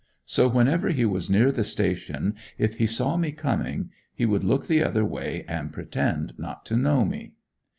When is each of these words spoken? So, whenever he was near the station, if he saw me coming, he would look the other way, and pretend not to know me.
So, 0.25 0.47
whenever 0.49 0.89
he 0.89 1.05
was 1.05 1.29
near 1.29 1.51
the 1.51 1.63
station, 1.63 2.33
if 2.57 2.79
he 2.79 2.87
saw 2.87 3.17
me 3.17 3.31
coming, 3.31 3.91
he 4.15 4.25
would 4.25 4.43
look 4.43 4.65
the 4.65 4.83
other 4.83 5.05
way, 5.05 5.45
and 5.47 5.71
pretend 5.71 6.39
not 6.39 6.65
to 6.65 6.75
know 6.75 7.05
me. 7.05 7.33